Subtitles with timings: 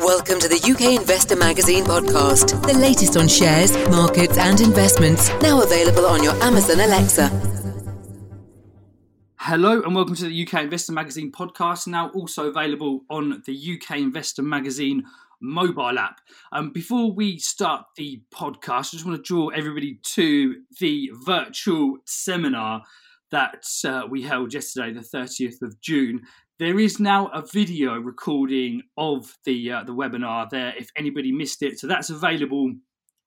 [0.00, 5.60] Welcome to the UK Investor Magazine podcast, the latest on shares, markets, and investments, now
[5.60, 7.28] available on your Amazon Alexa.
[9.40, 13.98] Hello and welcome to the UK Investor Magazine podcast, now also available on the UK
[13.98, 15.02] Investor Magazine
[15.40, 16.20] mobile app.
[16.52, 21.96] Um, before we start the podcast, I just want to draw everybody to the virtual
[22.04, 22.82] seminar
[23.30, 26.22] that uh, we held yesterday, the 30th of June.
[26.58, 30.74] There is now a video recording of the uh, the webinar there.
[30.76, 32.74] If anybody missed it, so that's available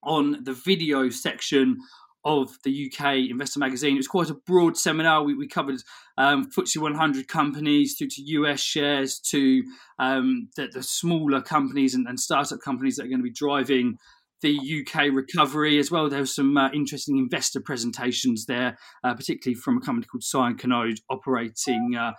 [0.03, 1.77] on the video section
[2.25, 3.93] of the UK Investor Magazine.
[3.93, 5.23] It was quite a broad seminar.
[5.23, 5.81] We, we covered
[6.17, 9.63] um, FTSE 100 companies through to US shares to
[9.97, 13.97] um, the, the, smaller companies and, and, startup companies that are going to be driving
[14.41, 16.09] the UK recovery as well.
[16.09, 20.97] There were some uh, interesting investor presentations there, uh, particularly from a company called Cyanconode
[21.09, 22.11] operating uh,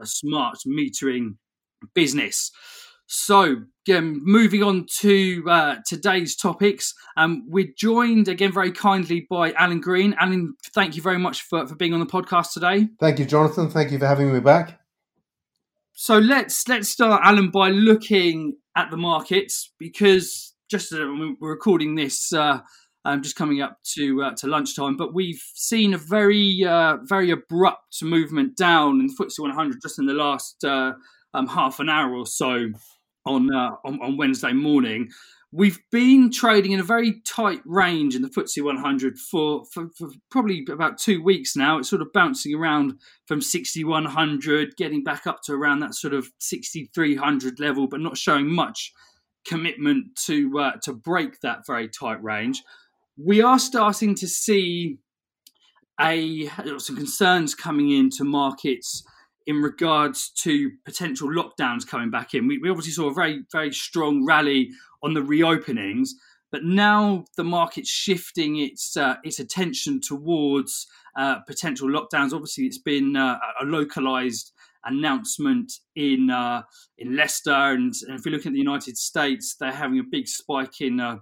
[0.00, 1.36] a smart metering
[1.94, 2.50] business.
[3.12, 3.56] So,
[3.92, 9.80] um, moving on to uh, today's topics, um, we're joined again very kindly by Alan
[9.80, 10.14] Green.
[10.20, 12.88] Alan, thank you very much for, for being on the podcast today.
[13.00, 13.68] Thank you, Jonathan.
[13.68, 14.78] Thank you for having me back.
[15.92, 20.98] So let's let's start, Alan, by looking at the markets because just uh,
[21.40, 22.60] we're recording this uh,
[23.04, 27.30] um, just coming up to uh, to lunchtime, but we've seen a very uh, very
[27.30, 30.92] abrupt movement down in the FTSE 100 just in the last uh,
[31.34, 32.68] um, half an hour or so
[33.26, 35.08] on, uh, on, on Wednesday morning.
[35.52, 40.08] We've been trading in a very tight range in the FTSE 100 for, for, for,
[40.30, 41.78] probably about two weeks now.
[41.78, 46.28] It's sort of bouncing around from 6100, getting back up to around that sort of
[46.38, 48.92] 6300 level, but not showing much
[49.44, 52.62] commitment to uh, to break that very tight range.
[53.22, 54.98] We are starting to see
[56.00, 56.46] a
[56.78, 59.02] some concerns coming into markets
[59.46, 62.46] in regards to potential lockdowns coming back in.
[62.46, 64.70] We, we obviously saw a very, very strong rally
[65.02, 66.10] on the reopenings,
[66.50, 72.32] but now the market's shifting its uh, its attention towards uh, potential lockdowns.
[72.32, 74.52] Obviously, it's been uh, a localized
[74.84, 76.62] announcement in uh,
[76.96, 80.26] in Leicester, and, and, if we look at the United States, they're having a big
[80.26, 81.16] spike in uh,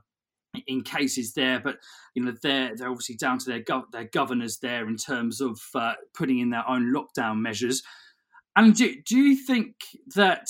[0.67, 1.77] in cases there, but
[2.15, 5.61] you know they're they're obviously down to their gov- their governors there in terms of
[5.75, 7.83] uh, putting in their own lockdown measures.
[8.59, 9.77] And do, do you think
[10.17, 10.49] that,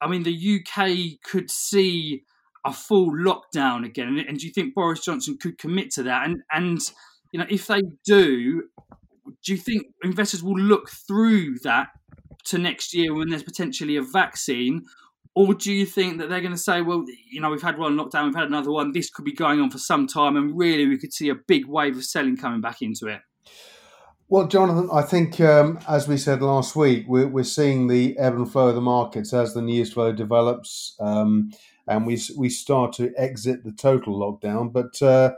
[0.00, 2.22] I mean, the UK could see
[2.64, 4.24] a full lockdown again?
[4.26, 6.26] And do you think Boris Johnson could commit to that?
[6.26, 6.80] And, and
[7.32, 8.62] you know, if they do,
[9.44, 11.88] do you think investors will look through that
[12.46, 14.80] to next year when there's potentially a vaccine?
[15.34, 17.96] Or do you think that they're going to say, well, you know, we've had one
[17.96, 20.86] lockdown, we've had another one, this could be going on for some time, and really
[20.86, 23.20] we could see a big wave of selling coming back into it?
[24.28, 28.34] Well, Jonathan, I think um, as we said last week, we're, we're, seeing the ebb
[28.34, 31.50] and flow of the markets as the news flow develops, um,
[31.88, 34.72] and we we start to exit the total lockdown.
[34.72, 35.32] But uh,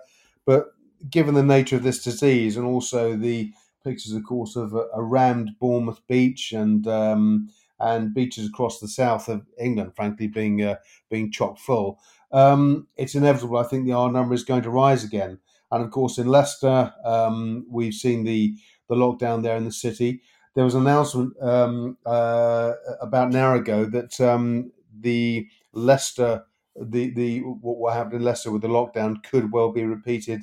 [0.44, 0.74] but
[1.08, 5.02] given the nature of this disease and also the pictures, of course, of a, a
[5.02, 7.48] rammed Bournemouth beach and um,
[7.82, 10.76] and beaches across the south of England, frankly, being uh,
[11.10, 11.98] being chock full,
[12.32, 13.58] um, it's inevitable.
[13.58, 15.38] I think the R number is going to rise again.
[15.70, 18.54] And of course, in Leicester, um, we've seen the
[18.88, 20.22] the lockdown there in the city.
[20.54, 26.44] There was an announcement um, uh, about an hour ago that um, the Leicester,
[26.80, 30.42] the the what happened in Leicester with the lockdown could well be repeated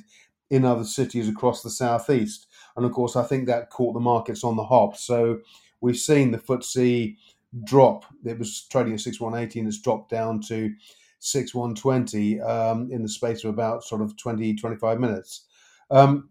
[0.50, 2.48] in other cities across the southeast.
[2.76, 4.96] And of course, I think that caught the markets on the hop.
[4.96, 5.38] So
[5.80, 7.16] we've seen the FTSE
[7.64, 8.04] drop.
[8.24, 10.72] It was trading at 6118, it's dropped down to
[11.20, 15.46] 6120 um, in the space of about sort of 20, 25 minutes.
[15.90, 16.30] Um,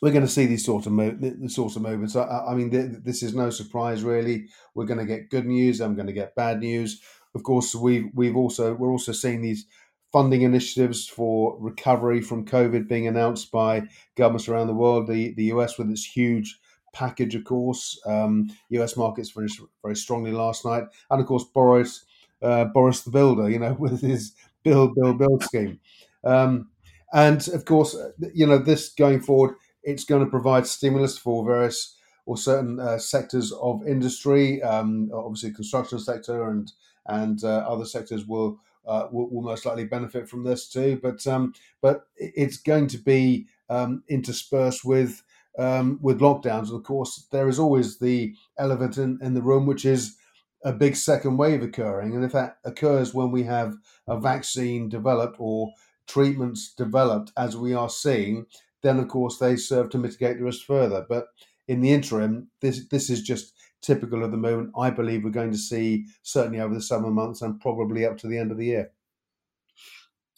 [0.00, 2.14] we're going to see these sort of mo- the sort of movements.
[2.14, 4.48] I, I mean, th- this is no surprise, really.
[4.74, 5.80] We're going to get good news.
[5.80, 7.00] I'm going to get bad news.
[7.34, 9.66] Of course, we've we've also we're also seeing these
[10.12, 13.82] funding initiatives for recovery from COVID being announced by
[14.16, 15.08] governments around the world.
[15.08, 16.58] The the US with its huge
[16.92, 18.00] package, of course.
[18.06, 19.48] Um, US markets very
[19.82, 22.04] very strongly last night, and of course Boris
[22.42, 24.32] uh, Boris the Builder, you know, with his
[24.62, 25.80] build build build scheme.
[26.24, 26.68] Um,
[27.12, 27.96] and of course,
[28.34, 29.54] you know, this going forward
[29.88, 31.96] it's going to provide stimulus for various
[32.26, 34.62] or certain uh, sectors of industry.
[34.62, 36.70] Um, obviously, construction sector and
[37.06, 41.00] and uh, other sectors will, uh, will, will most likely benefit from this too.
[41.02, 45.22] But um, but it's going to be um, interspersed with
[45.58, 46.74] um, with lockdowns.
[46.74, 50.16] Of course, there is always the elephant in, in the room, which is
[50.64, 52.14] a big second wave occurring.
[52.14, 55.72] And if that occurs when we have a vaccine developed or
[56.06, 58.46] treatments developed, as we are seeing,
[58.82, 61.04] then of course they serve to mitigate the risk further.
[61.08, 61.26] But
[61.68, 64.70] in the interim, this this is just typical of the moment.
[64.76, 68.28] I believe we're going to see certainly over the summer months and probably up to
[68.28, 68.90] the end of the year.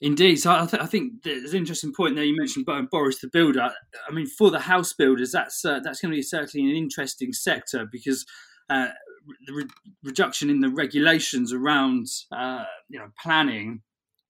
[0.03, 2.25] Indeed, so I, th- I, think there's an interesting point there.
[2.25, 3.71] You mentioned Boris the builder.
[4.09, 7.35] I mean, for the house builders, that's uh, that's going to be certainly an interesting
[7.35, 8.25] sector because
[8.71, 8.89] uh,
[9.47, 9.69] the re-
[10.03, 13.83] reduction in the regulations around uh, you know planning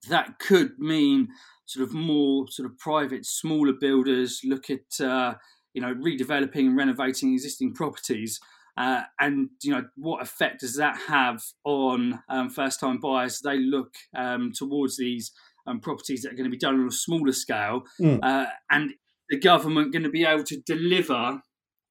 [0.09, 1.29] that could mean
[1.67, 5.35] sort of more sort of private, smaller builders look at uh,
[5.73, 8.41] you know redeveloping and renovating existing properties.
[8.77, 13.41] Uh, and you know what effect does that have on um, first-time buyers?
[13.41, 15.33] They look um, towards these
[15.67, 18.19] um, properties that are going to be done on a smaller scale, mm.
[18.23, 18.93] uh, and
[19.29, 21.41] the government going to be able to deliver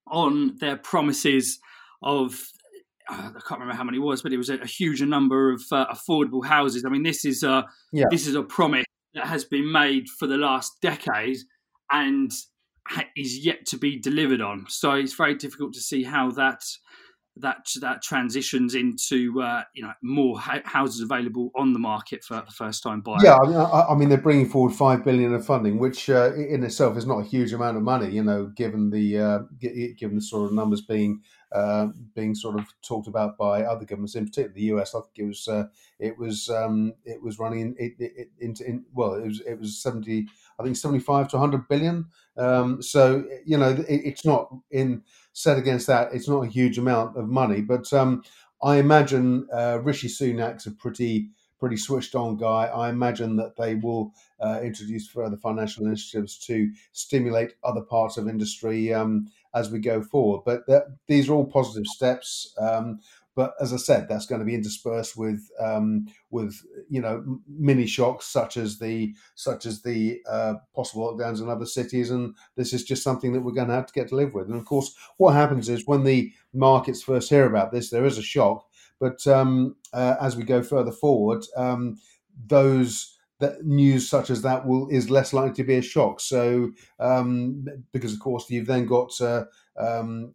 [0.08, 1.60] on their promises
[2.02, 2.40] of
[3.10, 5.52] uh, I can't remember how many it was, but it was a, a huge number
[5.52, 6.86] of uh, affordable houses.
[6.86, 8.06] I mean, this is a yeah.
[8.12, 11.38] this is a promise that has been made for the last decade
[11.92, 12.32] and
[13.16, 14.66] is yet to be delivered on.
[14.68, 16.62] So it's very difficult to see how that
[17.38, 22.52] that that transitions into uh, you know more houses available on the market for the
[22.52, 23.22] first time buyers.
[23.24, 26.34] Yeah, I mean, I, I, mean, they're bringing forward five billion of funding, which uh,
[26.34, 28.10] in itself is not a huge amount of money.
[28.10, 31.22] You know, given the uh, given the sort of numbers being
[31.52, 34.94] uh, being sort of talked about by other governments, in particular the US.
[34.94, 35.64] I think it was uh,
[36.00, 39.82] it was um, it was running it, it, it, in, well, it was it was
[39.82, 40.28] seventy.
[40.60, 42.06] I think seventy five to hundred billion.
[42.38, 45.02] Um, so you know, it's not in
[45.34, 48.24] set against that, it's not a huge amount of money, but um,
[48.62, 51.30] I imagine uh, Rishi Sunak's a pretty
[51.60, 52.68] pretty switched on guy.
[52.68, 58.30] I imagine that they will uh, introduce further financial initiatives to stimulate other parts of
[58.30, 60.44] industry um, as we go forward.
[60.46, 62.54] But that, these are all positive steps.
[62.58, 63.02] Um,
[63.40, 67.88] but as I said, that's going to be interspersed with um, with you know mini
[67.88, 72.74] shocks such as the such as the uh, possible lockdowns in other cities, and this
[72.74, 74.48] is just something that we're going to have to get to live with.
[74.48, 78.18] And of course, what happens is when the markets first hear about this, there is
[78.18, 78.68] a shock.
[79.00, 81.98] But um, uh, as we go further forward, um,
[82.46, 86.20] those that news such as that will is less likely to be a shock.
[86.20, 89.46] So um, because of course you've then got uh,
[89.78, 90.34] um,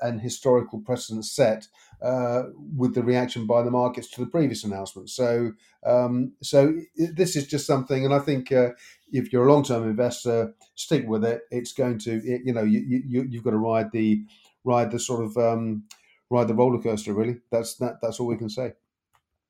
[0.00, 1.68] an historical precedent set
[2.02, 2.44] uh,
[2.76, 5.10] with the reaction by the markets to the previous announcement.
[5.10, 5.52] So,
[5.84, 8.70] um, so this is just something, and I think uh,
[9.12, 11.42] if you're a long-term investor, stick with it.
[11.50, 14.24] It's going to, it, you know, you, you you've got to ride the
[14.64, 15.84] ride the sort of um,
[16.30, 17.14] ride the roller coaster.
[17.14, 17.98] Really, that's that.
[18.02, 18.72] That's all we can say.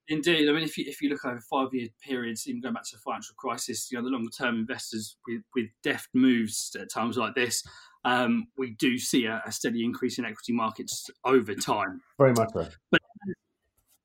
[0.08, 2.84] Indeed, I mean, if you if you look over five year periods, even going back
[2.84, 6.92] to the financial crisis, you know, the longer term investors with with deft moves at
[6.92, 7.64] times like this
[8.06, 12.00] um, we do see a, a, steady increase in equity markets over time.
[12.18, 12.68] Very much so.
[12.92, 13.00] But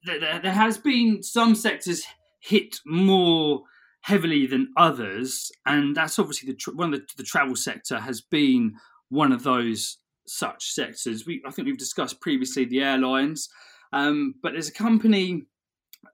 [0.03, 2.03] there, there has been some sectors
[2.39, 3.61] hit more
[4.01, 8.21] heavily than others, and that's obviously the tra- one of the, the, travel sector has
[8.21, 8.73] been
[9.09, 11.27] one of those such sectors.
[11.27, 13.49] We I think we've discussed previously the airlines,
[13.93, 15.43] um, but there's a company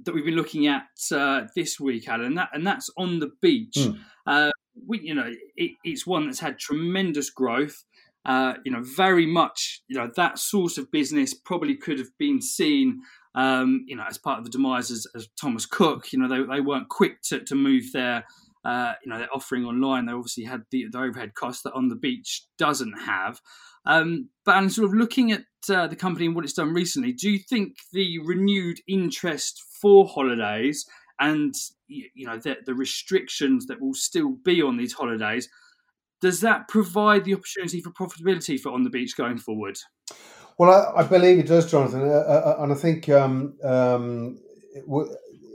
[0.04, 3.31] that we've been looking at uh, this week, Alan, and, that, and that's on the
[3.42, 3.75] beach.
[3.78, 4.00] Mm.
[4.25, 4.51] Uh,
[4.88, 7.84] we, you know, it, it's one that's had tremendous growth.
[8.25, 12.42] Uh, you know, very much, you know, that source of business probably could have been
[12.42, 13.00] seen,
[13.36, 16.12] um, you know, as part of the demise as, as Thomas Cook.
[16.12, 18.25] You know, they, they weren't quick to, to move their,
[18.66, 20.06] uh, you know, their offering online.
[20.06, 23.40] They obviously had the, the overhead cost that on the beach doesn't have.
[23.86, 27.13] Um, but sort of looking at uh, the company and what it's done recently.
[27.13, 30.86] Do you think the renewed interest for holidays
[31.19, 31.56] and
[31.88, 35.50] you know the, the restrictions that will still be on these holidays
[36.21, 39.78] does that provide the opportunity for profitability for on the beach going forward?
[40.57, 42.02] Well i, I believe it does jonathan.
[42.02, 44.40] Uh, uh, uh and i think um, um,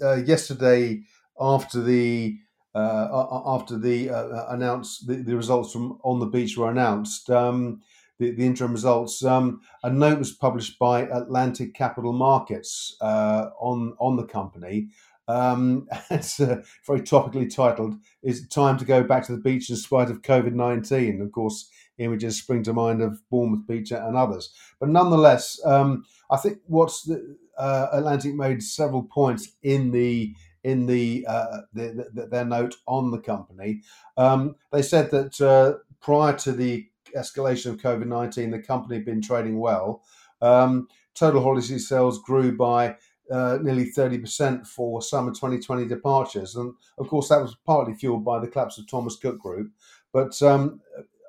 [0.02, 1.02] uh, yesterday
[1.40, 2.36] after the
[2.74, 7.82] uh, after the uh, announced the, the, results from on the beach were announced um,
[8.18, 14.16] the, the, interim results um, a note was published by atlantic capital markets on on
[14.16, 14.88] the company
[15.28, 19.76] um, it's uh, very topically titled "Is time to go back to the beach in
[19.76, 24.52] spite of COVID nineteen?" Of course, images spring to mind of Bournemouth Beach and others.
[24.80, 30.86] But nonetheless, um, I think what's the, uh, Atlantic made several points in the in
[30.86, 33.82] the, uh, the, the their note on the company.
[34.16, 36.86] Um, they said that uh, prior to the
[37.16, 40.02] escalation of COVID nineteen, the company had been trading well.
[40.40, 42.96] Um, total holiday sales grew by
[43.30, 46.56] uh, nearly 30% for summer 2020 departures.
[46.56, 49.70] And of course, that was partly fueled by the collapse of Thomas Cook Group.
[50.12, 50.80] But um,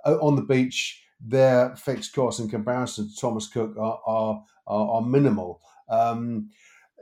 [0.06, 4.90] uh, on the beach, their fixed costs in comparison to Thomas Cook are, are, are,
[4.90, 5.62] are minimal.
[5.90, 6.50] Um,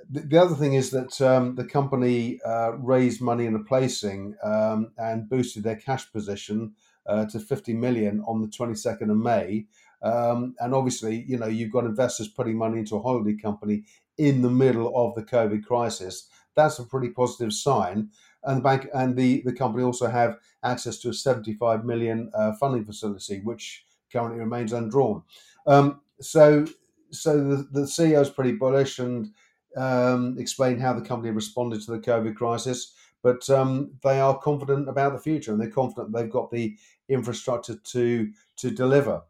[0.10, 4.36] the, the, other thing is that um, the company uh, raised money in a placing
[4.44, 6.74] um, and boosted their cash position
[7.08, 9.66] uh, to 50 million on the 22nd of May.
[10.04, 13.84] Um, and obviously, you know, you've got investors putting money into a holiday company
[14.22, 16.28] in the middle of the COVID crisis.
[16.56, 18.10] That's a pretty positive sign.
[18.44, 22.54] And the bank and the, the company also have access to a 75 million uh,
[22.54, 25.24] funding facility, which currently remains undrawn.
[25.66, 26.68] Um, so,
[27.10, 29.32] so the, the CEO is pretty bullish and
[29.76, 32.94] um, explained how the company responded to the COVID crisis.
[33.24, 36.76] But um, they are confident about the future, and they're confident they've got the
[37.10, 39.22] infrastructure to to deliver.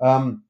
[0.00, 0.43] Um,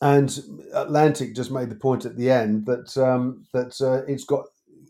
[0.00, 0.38] and
[0.74, 4.46] Atlantic just made the point at the end that um, that uh, it's got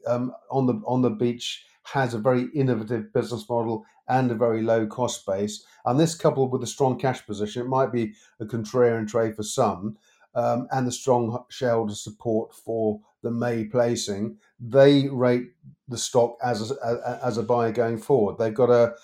[0.06, 4.62] um, on the on the beach has a very innovative business model and a very
[4.62, 5.64] low cost base.
[5.84, 9.42] And this coupled with a strong cash position, it might be a contrarian trade for
[9.42, 9.96] some,
[10.34, 15.48] um, and the strong shareholder support for the May placing, they rate
[15.88, 18.38] the stock as a, as a buyer going forward.
[18.38, 18.94] They've got a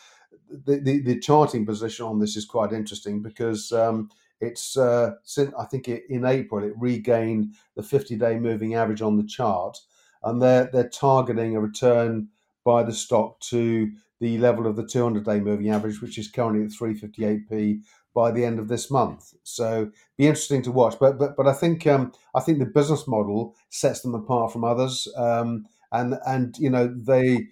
[0.48, 4.08] the, the, the charting position on this is quite interesting because um,
[4.40, 9.02] it's uh, since I think it, in April it regained the 50 day moving average
[9.02, 9.78] on the chart,
[10.23, 12.28] and they're they're targeting a return
[12.64, 13.90] by the stock to
[14.21, 17.81] the level of the 200 day moving average, which is currently at 358p
[18.14, 19.35] by the end of this month.
[19.43, 20.99] So be interesting to watch.
[20.99, 24.64] But but but I think um, I think the business model sets them apart from
[24.64, 27.47] others, um, and and you know they.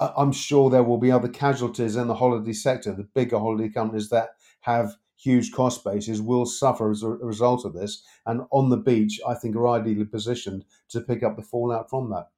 [0.00, 2.94] I'm sure there will be other casualties in the holiday sector.
[2.94, 4.28] The bigger holiday companies that
[4.60, 8.02] have huge cost bases will suffer as a result of this.
[8.26, 12.10] And on the beach, I think are ideally positioned to pick up the fallout from
[12.10, 12.28] that.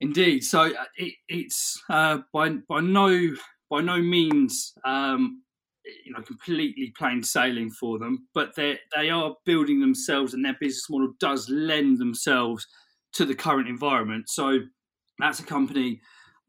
[0.00, 0.44] Indeed.
[0.44, 3.34] So uh, it, it's uh, by by no
[3.70, 5.42] by no means um,
[6.04, 10.56] you know completely plain sailing for them, but they they are building themselves, and their
[10.60, 12.66] business model does lend themselves
[13.14, 14.28] to the current environment.
[14.28, 14.58] So
[15.18, 16.00] that's a company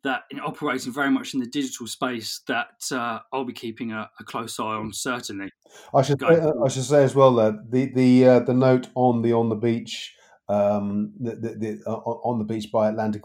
[0.06, 4.10] that in operating very much in the digital space that uh, I'll be keeping a,
[4.20, 5.52] a, close eye on certainly.
[5.94, 9.22] I should say, I should say as well that the the uh, the note on
[9.22, 10.16] the on the beach
[10.48, 13.24] um, the, the, the uh, on the beach by Atlantic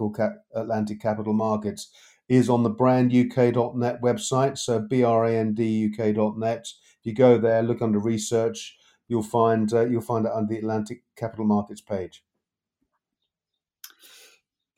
[0.55, 1.93] Atlantic Capital Markets
[2.29, 4.57] is on the branduk.net website.
[4.59, 6.67] So B R A N D UK.net.
[7.01, 8.77] If you go there, look under research,
[9.09, 12.25] you'll find uh, you'll find it under the Atlantic Capital Markets page.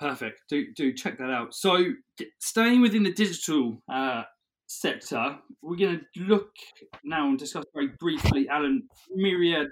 [0.03, 0.43] Perfect.
[0.49, 1.55] Do do check that out.
[1.55, 1.93] So
[2.41, 4.25] staying within the digital uh,
[4.67, 6.51] sector, we're going to look
[7.05, 9.69] now and discuss very briefly, Alan, Mirriad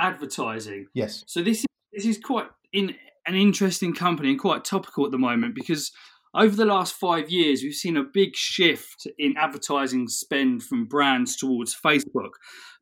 [0.00, 0.86] advertising.
[0.94, 1.24] Yes.
[1.26, 2.94] So this is this is quite in
[3.26, 5.92] an interesting company and quite topical at the moment because
[6.32, 11.36] over the last five years we've seen a big shift in advertising spend from brands
[11.36, 12.30] towards Facebook.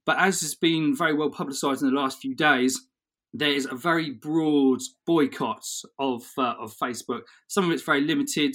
[0.07, 2.81] But as has been very well publicised in the last few days,
[3.35, 5.67] there is a very broad boycott
[5.99, 7.23] of uh, of Facebook.
[7.49, 8.55] Some of it's very limited,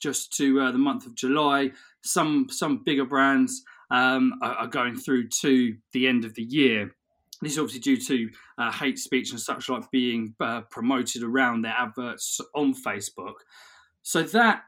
[0.00, 1.72] just to uh, the month of July.
[2.02, 6.94] Some some bigger brands um, are, are, going through to the end of the year.
[7.42, 11.62] This is obviously due to uh, hate speech and such like being uh, promoted around
[11.62, 13.34] their adverts on Facebook.
[14.02, 14.62] So that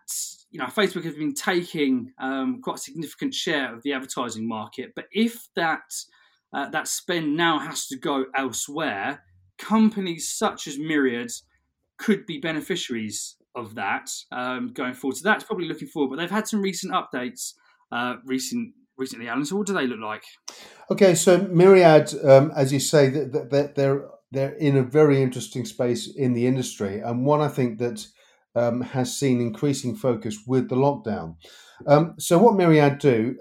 [0.51, 4.93] you know, Facebook has been taking um, quite a significant share of the advertising market.
[4.95, 5.93] But if that
[6.53, 9.23] uh, that spend now has to go elsewhere,
[9.59, 11.33] companies such as Mirriad
[11.99, 15.17] could be beneficiaries of that um, going forward.
[15.17, 16.11] So that's probably looking forward.
[16.11, 17.55] But they've had some recent updates,
[17.93, 19.45] uh, recent recently, Alan.
[19.45, 20.23] So what do they look like?
[20.91, 26.07] Okay, so Mirriad, um, as you say, that they're they're in a very interesting space
[26.15, 28.07] in the industry, and one I think that
[28.55, 31.37] um, has seen increasing focus with the lockdown.
[31.87, 33.37] Um, so what Mirriad do?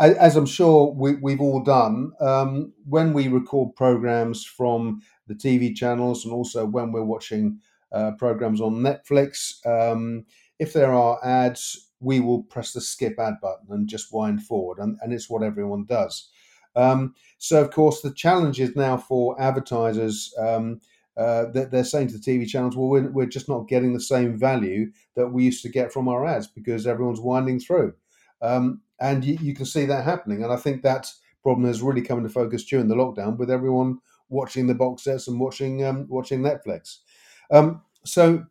[0.00, 5.76] As I'm sure we, have all done, um, when we record programs from the TV
[5.76, 7.60] channels and also when we're watching
[7.92, 10.24] uh, programs on Netflix, um,
[10.58, 14.78] if there are ads, we will press the skip ad button and just wind forward,
[14.78, 16.30] and, and it's what everyone does.
[16.74, 20.80] Um, so, of course, the challenge is now for advertisers um,
[21.16, 24.00] uh, that they're saying to the TV channels, well, we're, we're, just not getting the
[24.00, 27.92] same value that we used to get from our ads because everyone's winding through.
[28.42, 30.42] Um, and you, you, can see that happening.
[30.42, 31.10] And I think that
[31.42, 35.28] problem has really come into focus during the lockdown with everyone watching the box sets
[35.28, 36.98] and watching um, watching Netflix.
[37.50, 38.44] Um, so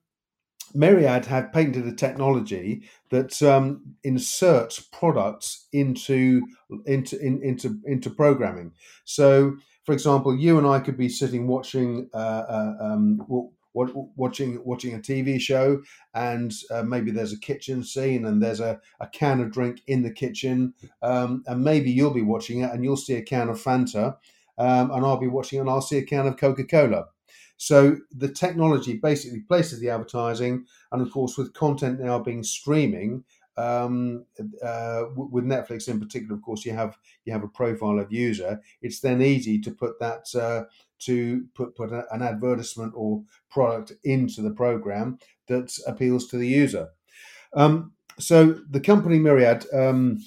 [0.76, 6.42] Mirriad have patented a technology that um, inserts products into
[6.86, 8.74] into in, into into programming.
[9.06, 13.22] So, for example, you and I could be sitting watching uh, uh, um,
[13.74, 15.82] watching watching a TV show,
[16.14, 20.04] and uh, maybe there's a kitchen scene, and there's a, a can of drink in
[20.04, 23.62] the kitchen, um, and maybe you'll be watching it, and you'll see a can of
[23.62, 24.18] Fanta,
[24.58, 27.06] um, and I'll be watching, and I'll see a can of Coca Cola.
[27.58, 33.26] So the technology basically places the advertising, and of course, with content now being streaming,
[33.60, 34.26] um,
[34.64, 38.62] uh, with Netflix in particular, of course, you have you have a profile of user.
[38.82, 40.64] It's then easy to put that uh,
[41.00, 46.90] to put put an advertisement or product into the program that appeals to the user.
[47.54, 49.66] Um, so the company Mirriad.
[49.74, 50.24] Um,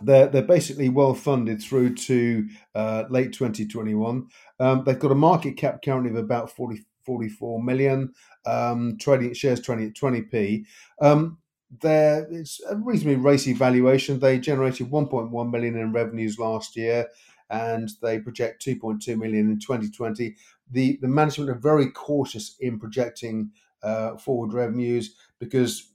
[0.00, 4.28] they're, they're basically well funded through to uh, late 2021.
[4.60, 8.12] Um, they've got a market cap currently of about 40, 44 million,
[8.46, 10.64] um, trading shares trading at 20p.
[11.02, 11.38] Um,
[11.70, 14.18] there it's a reasonably racy valuation.
[14.18, 17.08] They generated 1.1 million in revenues last year,
[17.50, 20.36] and they project 2.2 million in 2020.
[20.70, 23.50] The the management are very cautious in projecting
[23.82, 25.92] uh, forward revenues because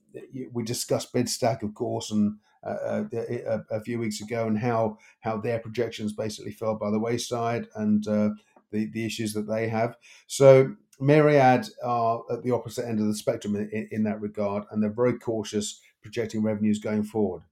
[0.51, 4.98] we discussed BidStack, of course, and uh, a, uh, a, few weeks ago, and how
[5.20, 8.30] how their projections basically fell by the wayside, and uh,
[8.72, 9.98] the the issues that they have.
[10.27, 14.82] So Mirriad are at the opposite end of the spectrum in, in, that regard, and
[14.82, 17.44] they're very cautious projecting revenues going forward.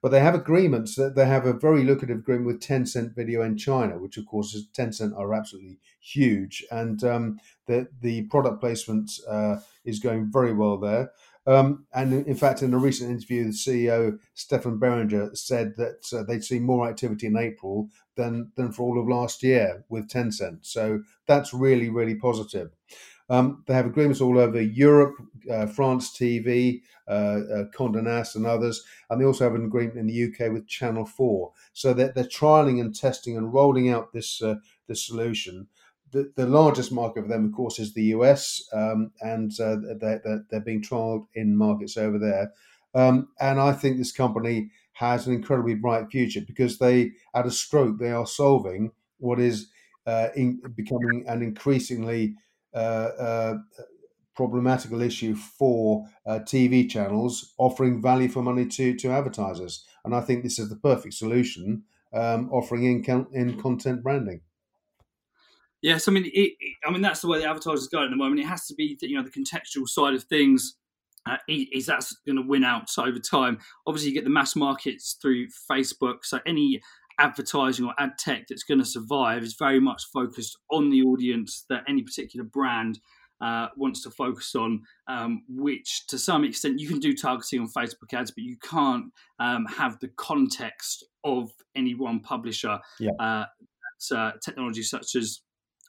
[0.00, 3.56] But they have agreements that they have a very lucrative agreement with Tencent Video in
[3.56, 9.10] China, which of course is Tencent are absolutely huge, and um, the the product placement
[9.28, 11.10] uh, is going very well there.
[11.48, 16.22] Um, and in fact, in a recent interview, the CEO Stephan Beringer said that uh,
[16.22, 20.58] they'd seen more activity in April than than for all of last year with Tencent.
[20.66, 22.70] So that's really really positive.
[23.30, 25.14] Um, they have agreements all over Europe,
[25.50, 29.98] uh, France TV, uh, uh, Condé Nast, and others, and they also have an agreement
[29.98, 31.52] in the UK with Channel Four.
[31.72, 35.68] So they're, they're trialing and testing and rolling out this uh, this solution.
[36.10, 40.42] The, the largest market for them, of course, is the US, um, and uh, they're,
[40.50, 42.52] they're, being trialed in markets over there.
[42.94, 47.50] Um, and I think this company has an incredibly bright future because they, at a
[47.50, 49.68] stroke, they are solving what is
[50.06, 52.34] uh, in, becoming an increasingly
[52.74, 53.54] uh, uh,
[54.34, 59.84] problematical issue for uh, TV channels offering value for money to to advertisers.
[60.04, 64.40] And I think this is the perfect solution, um, offering in in content branding.
[65.82, 68.16] Yes, I mean, it, it, I mean that's the way the advertisers go at the
[68.16, 68.40] moment.
[68.40, 70.76] It has to be, you know, the contextual side of things
[71.26, 73.58] uh, is that's going to win out over time.
[73.86, 76.80] Obviously, you get the mass markets through Facebook, so any
[77.20, 81.64] advertising or ad tech that's going to survive is very much focused on the audience
[81.68, 83.00] that any particular brand
[83.40, 87.68] uh, wants to focus on, um, which to some extent you can do targeting on
[87.68, 89.06] Facebook ads, but you can't
[89.38, 92.78] um, have the context of any one publisher.
[92.98, 93.10] Yeah.
[93.18, 93.44] Uh,
[94.14, 95.40] uh, technology such as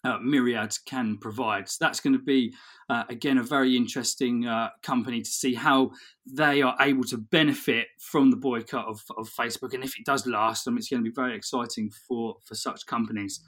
[0.03, 1.69] uh, Mirriad can provide.
[1.69, 2.53] So that's going to be,
[2.89, 5.91] uh, again, a very interesting uh, company to see how
[6.25, 9.73] they are able to benefit from the boycott of, of Facebook.
[9.73, 12.85] And if it does last, mean, it's going to be very exciting for, for such
[12.85, 13.41] companies.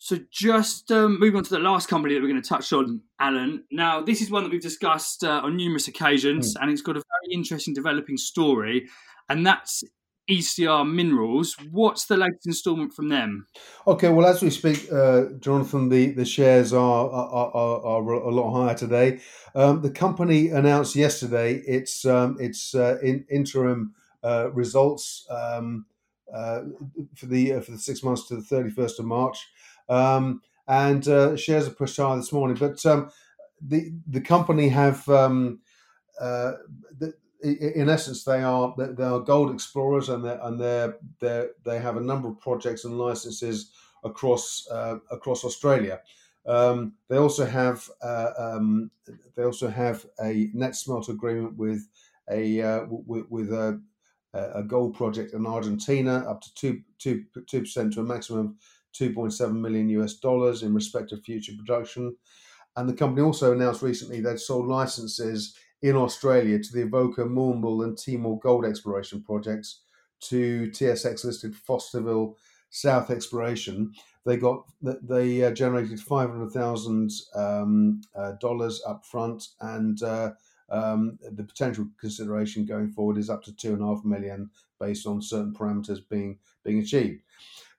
[0.00, 3.02] So just um, moving on to the last company that we're going to touch on,
[3.18, 3.64] Alan.
[3.72, 6.62] Now, this is one that we've discussed uh, on numerous occasions, mm.
[6.62, 8.88] and it's got a very interesting developing story,
[9.28, 9.82] and that's
[10.28, 11.56] ECR Minerals.
[11.70, 13.46] What's the latest instalment from them?
[13.86, 18.30] Okay, well, as we speak, uh, Jonathan, the, the shares are, are, are, are a
[18.30, 19.20] lot higher today.
[19.54, 25.86] Um, the company announced yesterday its um, its uh, in, interim uh, results um,
[26.34, 26.60] uh,
[27.14, 29.38] for the uh, for the six months to the thirty first of March,
[29.88, 32.56] um, and uh, shares are pushed higher this morning.
[32.56, 33.10] But um,
[33.60, 35.60] the the company have um,
[36.20, 40.88] the, in essence, they are they are gold explorers, and they and they
[41.20, 43.72] they they have a number of projects and licenses
[44.04, 46.00] across uh, across Australia.
[46.46, 48.90] Um, they also have uh, um,
[49.36, 51.86] they also have a net smelt agreement with
[52.30, 53.80] a uh, with, a,
[54.32, 58.54] a gold project in Argentina, up to two two two percent to a maximum of
[58.92, 62.16] two point seven million US dollars in respect of future production.
[62.76, 67.84] And the company also announced recently they'd sold licenses in Australia to the Avoca, Moormbool,
[67.84, 69.82] and Timor gold exploration projects
[70.20, 72.34] to TSX listed Fosterville
[72.70, 73.92] South Exploration.
[74.26, 80.32] They got they uh, generated five hundred thousand um, uh, dollars up front, and uh,
[80.70, 85.06] um, the potential consideration going forward is up to two and a half million based
[85.06, 87.22] on certain parameters being being achieved.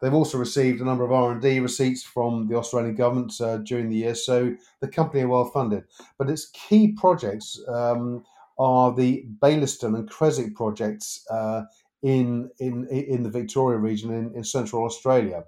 [0.01, 3.97] They've also received a number of R&D receipts from the Australian government uh, during the
[3.97, 5.83] year, so the company are well funded.
[6.17, 8.23] But its key projects um,
[8.57, 11.63] are the Bailieston and Creswick projects uh,
[12.01, 15.43] in, in, in the Victoria region in, in central Australia.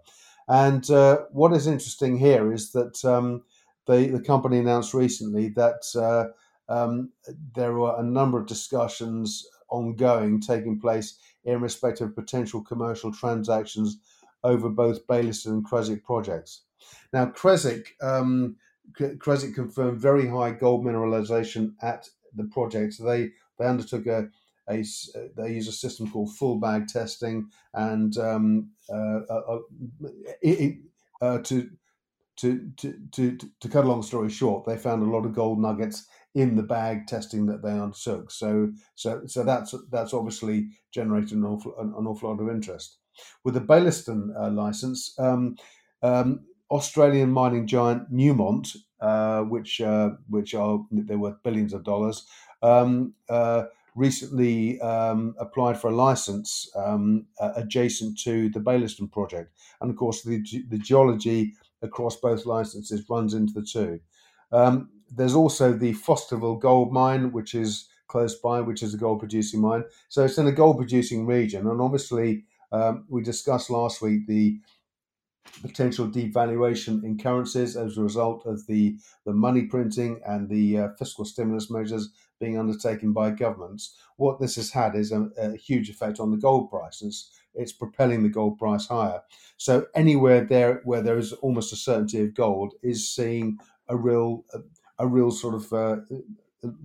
[0.48, 3.44] And uh, what is interesting here is that um,
[3.86, 6.26] the company announced recently that uh,
[6.72, 7.12] um,
[7.56, 13.98] there were a number of discussions ongoing taking place in respect of potential commercial transactions
[14.44, 16.64] over both Bailieston and Creswick projects.
[17.14, 18.56] Now, Creswick, um,
[19.20, 22.96] Creswick confirmed very high gold mineralization at the project.
[23.00, 24.30] They, they undertook a,
[24.70, 24.84] a
[25.36, 29.60] they use a system called full bag testing, and um, uh, uh,
[30.42, 30.78] it,
[31.22, 31.70] uh, to,
[32.38, 35.60] to to to to cut a long story short, they found a lot of gold
[35.60, 38.32] nuggets in the bag testing that they undertook.
[38.32, 42.98] So so so that's that's obviously generated an awful an, awful lot of interest.
[43.44, 45.58] With the Bailieston uh, license, um,
[46.02, 52.26] um, Australian mining giant Newmont, uh, which uh, which are they're worth billions of dollars,
[52.62, 53.66] um, uh,
[53.96, 60.24] recently um, applied for a license um, adjacent to the Bailieston project, and of course
[60.24, 64.00] the the geology across both licenses runs into the two.
[64.54, 69.20] Um, there's also the Fosterville gold mine, which is close by, which is a gold
[69.20, 69.84] producing mine.
[70.10, 74.60] So it's in a gold producing region, and obviously um, we discussed last week the
[75.62, 78.96] potential devaluation in currencies as a result of the,
[79.26, 83.96] the money printing and the uh, fiscal stimulus measures being undertaken by governments.
[84.18, 87.30] What this has had is a, a, huge effect on the gold prices.
[87.54, 89.22] It's propelling the gold price higher.
[89.58, 94.46] So anywhere there where there is almost a certainty of gold is seeing a real
[95.00, 95.98] a, real sort of uh,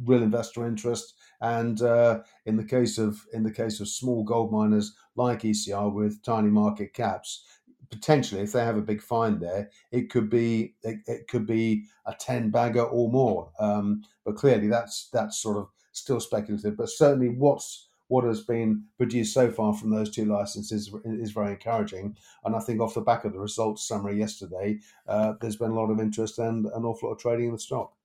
[0.04, 1.14] real investor interest.
[1.40, 5.92] And uh, in the case of in the case of small gold miners like ECR
[5.92, 7.44] with tiny market caps,
[7.90, 11.84] potentially if they have a big find there, it could be it, it could be
[12.06, 13.50] a ten bagger or more.
[13.58, 16.76] Um, but clearly, that's that's sort of still speculative.
[16.76, 21.52] But certainly, what's what has been produced so far from those two licenses is very
[21.52, 22.16] encouraging.
[22.44, 25.74] And I think off the back of the results summary yesterday, uh, there's been a
[25.74, 27.95] lot of interest and an awful lot of trading in the stock.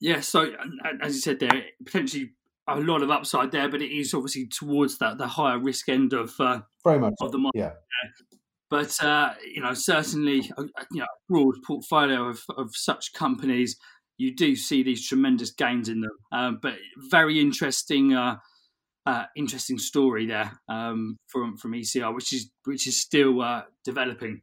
[0.00, 0.52] Yeah, so
[1.02, 2.30] as you said there, potentially
[2.68, 6.12] a lot of upside there, but it is obviously towards that the higher risk end
[6.12, 7.58] of uh, very much of the market.
[7.58, 7.72] Yeah.
[8.70, 13.76] But uh, you know, certainly, uh, you know, a broad portfolio of, of such companies,
[14.18, 16.18] you do see these tremendous gains in them.
[16.32, 16.74] Um, but
[17.10, 18.36] very interesting, uh,
[19.06, 24.42] uh, interesting story there um, from from ECR, which is which is still uh, developing.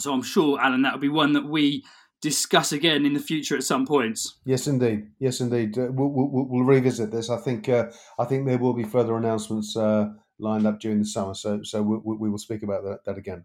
[0.00, 1.84] So I'm sure, Alan, that will be one that we
[2.24, 4.38] discuss again in the future at some points.
[4.46, 5.08] Yes, indeed.
[5.18, 5.76] Yes, indeed.
[5.78, 7.28] Uh, we'll, we'll, we'll, revisit this.
[7.28, 10.08] I think uh, I think there will be further announcements uh,
[10.38, 11.34] lined up during the summer.
[11.34, 13.44] So so we, we will speak about that, that again.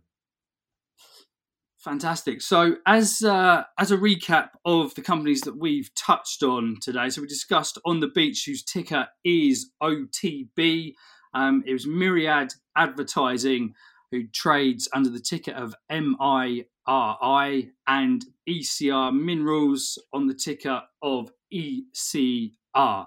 [1.77, 2.41] Fantastic.
[2.41, 7.21] So, as uh, as a recap of the companies that we've touched on today, so
[7.21, 10.93] we discussed on the beach, whose ticker is OTB.
[11.33, 13.73] Um, it was Mirriad Advertising,
[14.11, 21.31] who trades under the ticker of MI RI and ECR Minerals on the ticker of
[21.53, 23.05] ECR.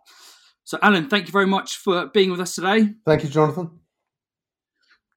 [0.64, 2.94] So, Alan, thank you very much for being with us today.
[3.04, 3.70] Thank you, Jonathan.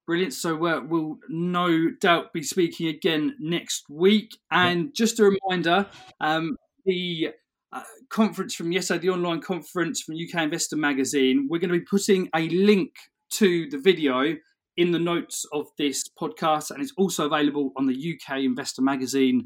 [0.08, 0.34] Brilliant.
[0.34, 4.38] So, uh, we'll no doubt be speaking again next week.
[4.52, 5.86] And just a reminder
[6.20, 7.30] um, the
[7.72, 11.86] uh, conference from yesterday, the online conference from UK Investor Magazine, we're going to be
[11.86, 12.92] putting a link
[13.32, 14.36] to the video
[14.78, 19.46] in the notes of this podcast, and it's also available on the UK Investor Magazine